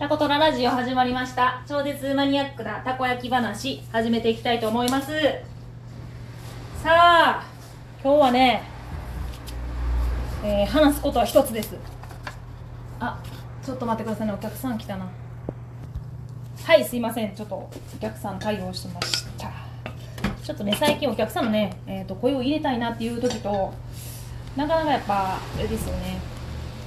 [0.00, 1.62] タコトララジオ始まりました。
[1.68, 5.12] 超絶マニアックなたこ焼き話始めていきたいと思います。
[6.82, 7.46] さあ
[8.02, 8.62] 今日はね、
[10.42, 11.76] えー話すことは一つです。
[12.98, 13.22] あ
[13.62, 14.32] ちょっと待ってくださいね。
[14.32, 15.06] お客さん来たな。
[16.64, 17.34] はいすいません。
[17.34, 17.70] ちょっとお
[18.00, 19.50] 客さん対応してました。
[20.42, 23.74] ちょっとね最近お客さんのね、えー、と声を入れたいなっていう時と
[24.56, 26.16] なかなかやっぱあれですよね。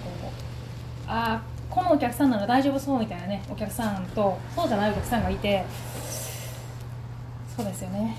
[0.04, 0.32] こう
[1.06, 5.66] あーこのお客さんなら大丈夫そうみたいなねお客さんとそうじゃないお客さんがいて
[7.58, 8.16] そうですよね。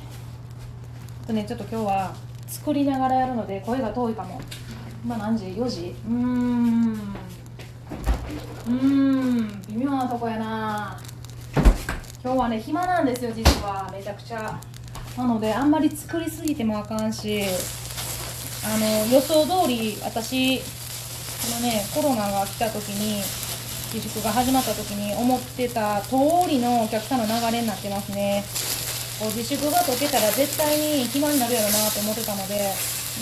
[1.23, 2.15] あとねちょっと今日は
[2.48, 4.41] 作りながらやるので声が遠いかも。
[5.05, 5.95] 今何時 ?4 時？
[6.09, 6.93] うーん。
[6.95, 9.62] うーん。
[9.69, 10.98] 微妙なとこやな。
[12.25, 13.89] 今日はね暇なんですよ実は。
[13.93, 14.59] めちゃくちゃ。
[15.17, 17.45] なのであんまり作りすぎてもあかんし
[18.65, 20.65] あの予想通り私こ
[21.55, 23.44] のねコロナが来た時に
[23.95, 26.19] 自粛が始まった時に思ってた通
[26.51, 28.42] りのお客さんの流れになってますね。
[29.23, 32.59] こう自粛が解けたら絶対に暇になるやろなと思ってたので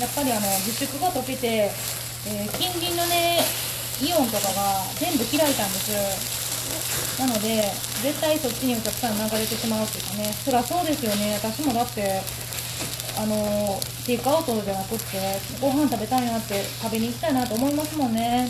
[0.01, 1.69] やっぱりあの自粛が解けて、
[2.25, 3.45] えー近隣のね
[4.01, 7.21] イオンとかが全部開いたんです。
[7.21, 7.69] なので
[8.01, 10.33] 絶対そっちにお客さん流れてしまうっていうかね。
[10.33, 11.35] そりゃそうですよね。
[11.37, 12.23] 私もだって
[13.21, 18.49] あのテイクアウトじゃなくってご飯食べたいなって食べに行きたいなと思いますもんね。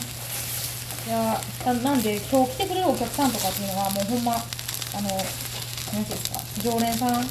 [1.06, 4.36] いやななんで今日来てくれるお客さんとかっていうのはもうほんまあ
[5.02, 5.08] の
[5.92, 7.22] 何ていうんですか常連さん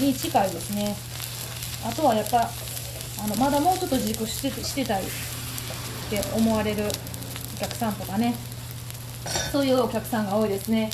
[0.00, 0.94] に近いですね。
[1.84, 2.48] あとはやっぱ
[3.24, 5.06] あのまだもうちょっと自粛してしてたいっ
[6.08, 6.84] て思われる
[7.56, 8.34] お客さんとかね。
[9.50, 10.90] そういうお客さんが多いですね。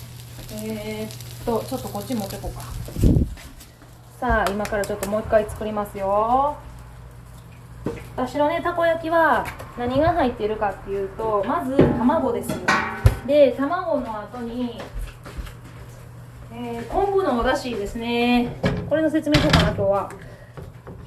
[0.65, 2.63] えー、っとちょっとこっち持ってこうか。
[4.19, 6.57] さあ今からちょっともう一回作りますよ。
[8.17, 9.45] 私のねたこ焼きは
[9.77, 12.59] 何が入っているかっていうとまず卵ですよ。
[13.27, 14.79] で卵の後に、
[16.53, 18.57] えー昆布のお出汁ですね。
[18.89, 20.11] これの説明しようかな今日は。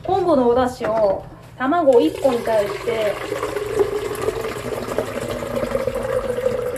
[0.03, 1.25] 昆布のお出汁を
[1.57, 3.13] 卵1個に対して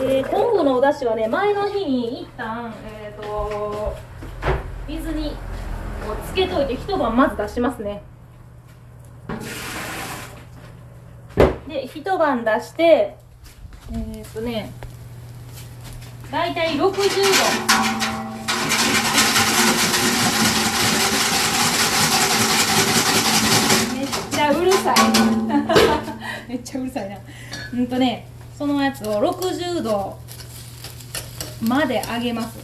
[0.01, 3.95] えー昆布のお出汁はね前の日に一旦えっ、と
[4.87, 5.31] 水に
[6.05, 8.03] こうつけといて一晩まず出しますね。
[11.69, 13.15] で一晩出して
[13.91, 14.71] えーっとね
[16.31, 16.89] 大体60度。
[23.95, 24.95] めっちゃうるさい。
[26.49, 27.17] めっちゃうるさいな。
[27.73, 30.19] うんとねそのやつを60度
[31.61, 32.57] まで上げます。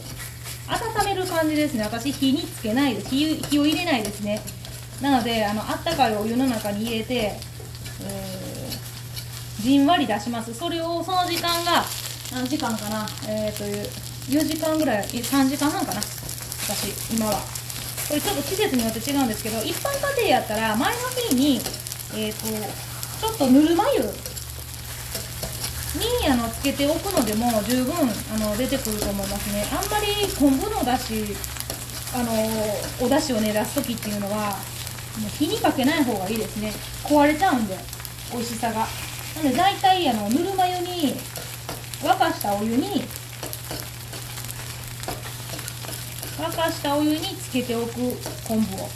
[0.68, 1.82] 温める感じですね。
[1.84, 3.08] 私火につけないです。
[3.10, 4.40] 火火を入れないですね。
[5.00, 7.14] なのであのあったかいお湯の中に入れて、
[8.04, 8.55] えー
[9.66, 10.54] じんわり出します。
[10.54, 11.84] それをその時間が
[12.32, 13.04] 何時間かな？
[13.28, 13.78] えー、という
[14.30, 16.00] 4時間ぐらい3時間半かな？
[16.00, 17.40] 私今は。
[18.06, 21.60] これちょっと季節によって違うんですけど一般家庭やったら前の日に
[22.14, 24.06] えっ、とちょっとぬるま湯に
[26.30, 27.98] あのつけておくのでも十分あ
[28.38, 29.66] の出てくると思いますね。
[29.72, 30.06] あんまり
[30.38, 31.34] 昆布のだし
[32.14, 32.30] あの
[33.04, 34.56] お出汁をね出す時っていうのは
[35.18, 36.72] もう火にかけない方がいいですね。
[37.02, 37.76] 壊れちゃうんで
[38.32, 38.86] 美味しさが。
[39.36, 41.14] なので大体あのぬるま湯に
[42.00, 43.04] 沸かしたお湯に
[46.38, 47.92] 沸かしたお湯につけておく
[48.46, 48.88] 昆布を。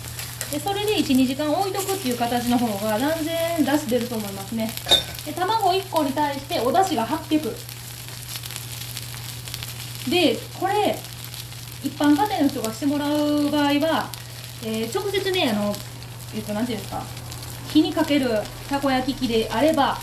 [0.50, 4.70] でそれで12時間置いとくっていう形の方が断然出汁出ると思いますね。
[5.24, 7.42] で卵1個に対してお出汁が800
[10.10, 10.98] でこれ
[11.84, 14.10] 一般家庭の人がしてもらう場合は、
[14.64, 15.74] えー直接ねあの
[16.34, 17.02] えっ、となんていうんですか
[17.72, 18.28] 火にかける
[18.68, 19.98] たこ焼き器であれば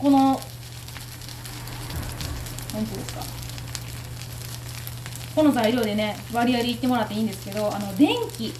[0.00, 0.36] このなん
[2.86, 3.22] ていうんですか。
[5.34, 8.52] この材料でね割合で言ってもらっていいんですけどあの電気。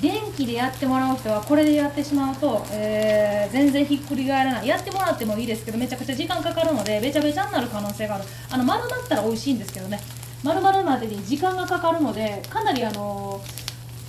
[0.00, 4.66] 電気でやってもらう人はこれでやってしまうと、えー全然ひっくり返らない。
[4.68, 8.24] やってもらってもいいですけどめちゃくちゃ時間かかるのでべちゃべちゃになる可能性がある。
[8.48, 9.98] あの丸まったら美味しいんですけどね。
[10.44, 13.40] 丸々までに時間がかかるのでかなりあの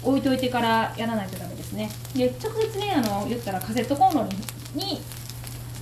[0.04, 1.90] 置いといてからやらないとダメですね。
[2.14, 4.24] で直接ねあの言ったらカセットコンロ
[4.76, 5.02] に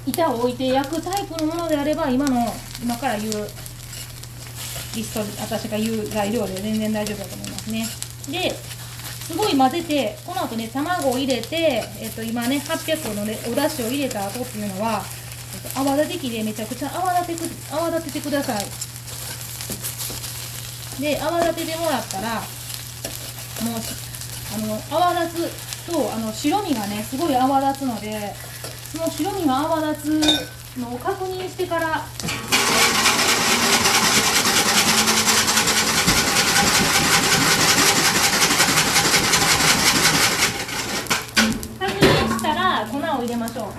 [0.07, 3.48] 板を置いて焼くタイプのものであれば今の今から言う
[4.95, 7.86] リスト私が言う材料で全然大丈夫だと思いますね。
[8.31, 15.04] ですごい混ぜてこの後ね卵を入れて、えっと今ね800個の、ね、お出汁を入れた後っていうのは、
[15.54, 17.39] えっと泡立て器でめちゃくちゃ泡立てく
[17.75, 18.60] 泡立ててください。
[21.01, 22.44] で泡立ててもらったらもう
[24.56, 28.33] あの泡立つとあの白身がねすごい泡立つので
[28.92, 30.01] その白身が泡立
[30.75, 32.06] つのを確認してから。
[43.28, 43.69] 入れましょ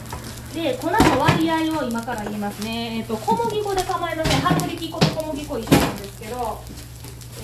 [0.52, 0.54] う。
[0.54, 4.56] で粉の割合を今から言いますね、えーと、と小麦粉で構いません。
[4.56, 6.60] 薄力粉と小麦粉一緒なんですけど。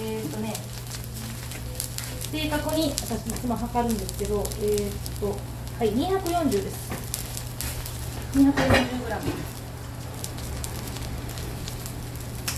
[0.02, 0.52] えっ、ー、とね
[2.32, 4.44] 正確に私いつも測るんですけど。
[4.60, 5.36] えっ、ー、と
[5.78, 7.03] はい240です。
[8.34, 8.40] 240g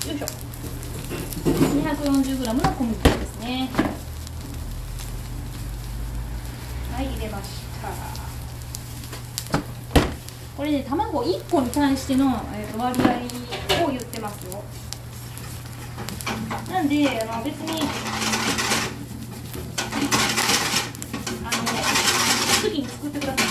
[0.08, 0.26] よいしょ
[1.44, 3.68] 240g の小麦粉ですね。
[6.94, 7.88] はい入れました。
[10.56, 14.64] これね卵1個に対しての、えー、と割合を言ってますよ。
[16.70, 17.82] なんであの別に
[21.44, 21.82] あのね
[22.62, 23.46] 好きに作ってください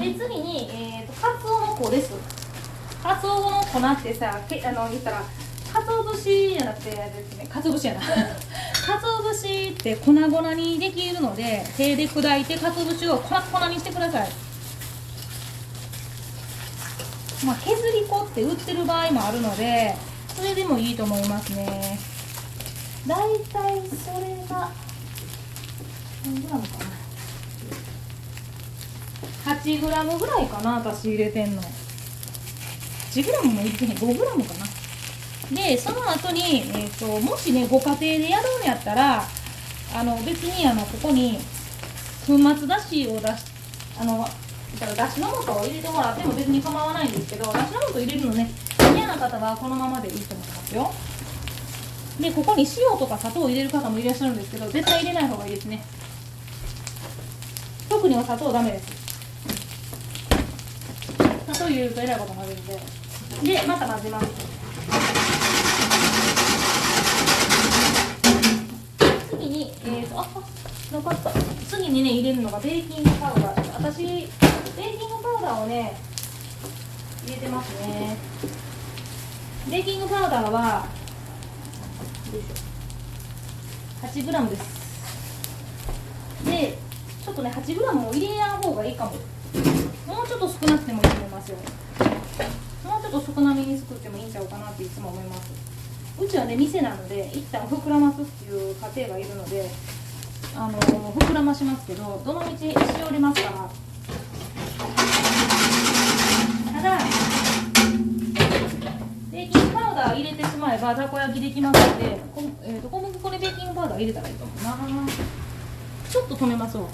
[0.00, 2.12] で次に、えー、とカツオの粉です
[3.02, 5.24] カツオの粉ってさけあの言ったらか
[5.84, 8.00] つお節じゃなくてですねかつお節やな。
[8.00, 8.06] か
[8.98, 14.28] つお節って粉々にできるので手で砕いてかつお節を粉々にしてください。
[17.44, 19.94] まあ削り粉って売ってる場合もあるので
[20.34, 21.98] それでもいいと思いますね。
[23.06, 23.18] だい
[23.52, 24.70] たいそれが
[26.24, 26.84] 何グラムかな。
[29.54, 31.62] 8グラムぐらいかな私入れてんの
[33.12, 34.66] 1グラムも入れてへん5グラムかな。
[35.50, 39.24] でその後に、えーと、もしねご家庭でやるんやったら
[39.94, 41.38] あの別にあのここに
[42.26, 43.44] 粉末だしを出し
[43.98, 44.28] あの
[44.94, 48.50] だしの素を入れてもらっても別に構わないんですけどだしの素入れるのね
[48.94, 50.92] 嫌な方はこのままでいいと思いますよ。
[52.20, 55.82] でここに塩とか砂糖を入れる方もいらっしゃるんですけど絶対入れない方がいいですね。
[57.88, 59.07] 特にお砂糖ダメです。
[61.68, 62.80] 砂糖入れるとえらいことになるんで。
[63.42, 64.26] でまた混ぜます。
[69.30, 70.26] 次に、えーと、あ
[70.92, 71.30] なかった。
[71.68, 73.72] 次にね入れるのがベーキングパウダー。
[73.74, 74.28] 私ベー
[74.98, 75.94] キングパウダーをね
[77.26, 78.16] 入れてますね。
[79.70, 80.86] ベーキングパウダーは
[84.02, 84.78] 8g です。
[86.46, 86.78] で
[87.24, 89.12] ちょっとね 8g も入れやん方がいいかも。
[90.06, 91.02] もうちょっと少なくても
[91.38, 91.56] ますよ。
[92.84, 95.52] もうちょっと少なめに作ってもいいんちゃうかなっていつも思います。
[96.20, 99.70] うちはね店なので一旦膨らますっていう家庭がいるので
[100.56, 102.74] あの膨らましますけどどの道し
[103.08, 103.70] おりますから
[106.72, 106.98] ただ
[109.30, 114.76] ベーキングパウダー入れてしまえばたこ焼きできますのでこ、えーと、小麦粉にベーキングパウダー入れたらいいと思うな。
[116.10, 116.84] ちょっと止めますわ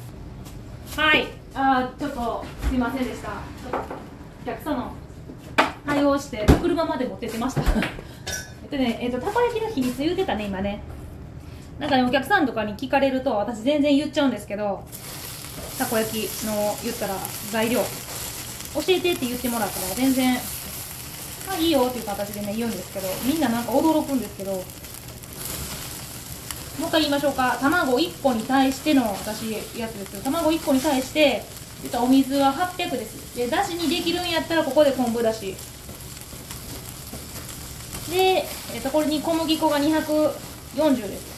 [0.96, 1.28] はい。
[1.54, 3.30] あちょっとすいませんでした。
[4.44, 4.92] お客様
[5.86, 7.62] 対応して車まで持ってってました。
[8.62, 10.82] えっとねえっとたこ焼きの秘密言うてたね今ね。
[11.78, 14.84] なんかねお客さんとかに聞かれると私全然言っちゃうんですけど
[15.78, 17.14] たこ焼きの言ったら
[17.50, 17.80] 材料
[18.74, 20.38] 教えてって言ってもらったら全然
[21.50, 24.62] 「あいいよ」っていう形でね言うんですけどみんななんか驚くんですけどもう
[26.88, 27.56] 一回言いましょうか。
[27.60, 31.44] 卵1個に対しての私やつですけど卵1個に対して
[32.00, 33.36] お水は800です。
[33.36, 35.54] でだしにできるんやったらここで昆布だし。
[38.10, 41.34] で、えっと、これに小麦粉が240です。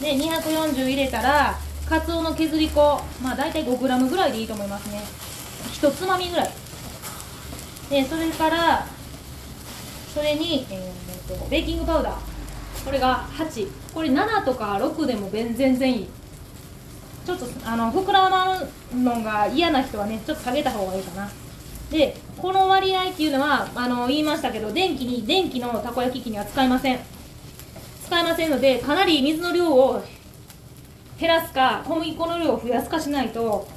[0.00, 1.58] で240入れたら
[1.88, 5.02] かつおの削り粉まあ大体 5g ぐらいでいいと思いますね。
[5.72, 6.50] 1つまみぐらい。
[7.90, 8.86] でそれから
[10.14, 12.16] それに、えー、とベーキングパウダー。
[12.84, 16.08] これが8これ7とか6でも全然いい。
[17.24, 18.58] ちょっとあの膨らま
[18.92, 21.30] るのが嫌な人はねちょっと下げた方がいいかな。
[21.90, 26.98] でこの割合っていうのはあの言いましたけど電気に電気のたこ焼き器には使いません。
[28.04, 30.02] 使いませんのでかなり水の量を
[31.18, 33.68] 減らすか小麦粉の量を増やすかしないと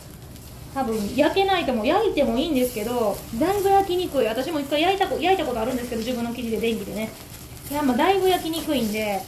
[0.74, 4.28] 多分焼けないとも焼いてもいいんですけどだいぶ焼きにくい。
[4.28, 7.12] 私も一回焼いた焼いたことあるんですけど自分の生地で電気でね。
[7.70, 9.22] いやまあだいぶ焼きにくいんで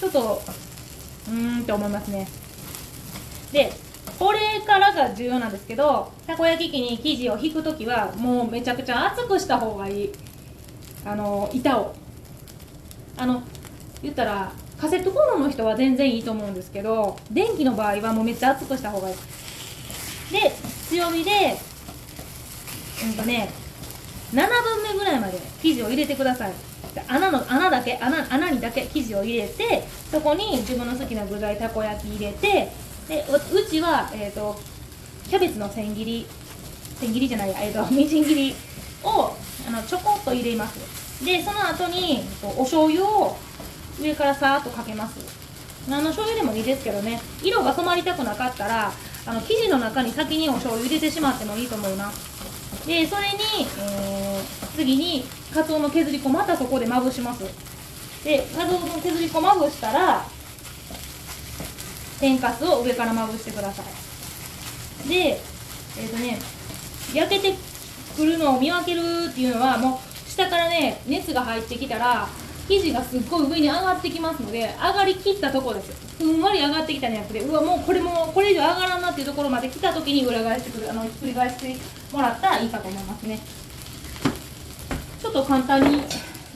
[0.00, 0.42] ちょっと
[1.28, 2.28] うーんって思いますね。
[3.56, 3.72] で
[4.18, 10.12] これからが重要なんですけどたこ焼き器に生地を引く時はもうめちゃくちゃ厚くした方がいい。
[11.06, 11.94] あの板を。
[13.16, 13.42] あの
[14.02, 19.16] 言ったらカセットコンロの人は全然いいと思うんですけど電気の場合はもうめっちゃ厚くした方がいい。
[20.32, 20.52] で
[20.90, 21.56] 強火で
[23.06, 23.48] うんとね
[24.32, 26.52] 7分目ぐらいまで生地を入れてください。
[27.08, 32.68] 穴の穴だけ穴穴にだけ生地を入れてそこに自分の好きな具材たこ焼き入れて
[33.08, 34.56] でうちは、えーと、
[35.28, 36.26] キャベツの千切り
[37.00, 38.54] 千切りじゃないえーと、 みじん切り
[39.04, 39.36] を
[39.68, 41.24] あのちょこっと入れます。
[41.24, 43.36] でその後にお醤油を
[44.00, 45.14] 上からさーっとかけます。
[45.88, 47.20] 何の醤油でもいいですけどね。
[47.42, 48.92] 色が染まりたくなかったら
[49.24, 52.12] あの生地の中に先にお醤油入れてしまってもいいと思うな。
[52.86, 57.44] でそれに、えー、次にかつおの削り粉またそこでまぶします。
[58.24, 60.26] でかつおの削り粉まぶしたら
[62.20, 65.08] 天かすを上からまぶしてください。
[65.08, 66.38] でえっ、ー、とね
[67.14, 67.54] 焼けて
[68.16, 72.28] くるのを見分けるっていうのはもう下からね熱が入ってきたら
[72.68, 81.76] 生地がすっごい上に上がってきますので上がりきったところですふんわり上がってきたんじゃなくてうわもうこれもこれ以上上がらんなっていうところまで来た時に裏返してくるあのひっくり返して
[82.12, 83.38] もらったらいいかと思いますね。
[85.20, 86.02] ちょっと簡単に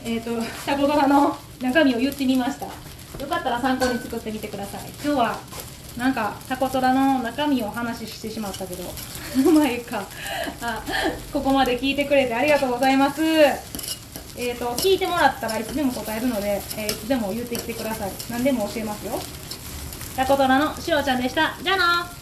[0.05, 2.90] えっ、ー、とタコドラの中身を言ってみました。
[3.21, 4.91] よかったら参考に作ってみてください。
[5.05, 5.39] 今日は
[5.99, 8.85] なんかタコトラの中身をお話ししてしまったけど
[9.53, 10.05] まあいいか。
[10.62, 10.83] あ
[11.33, 13.23] ここまで聞いてくれてありがとうございます。
[14.37, 18.12] えーと、聞いてもらったらいつでも答えるので、えー、いつでも言ってきてください。
[18.31, 19.21] 何でも教えますよ。
[20.17, 21.59] タコトラのしろちゃんでした。
[21.62, 22.20] じゃあな。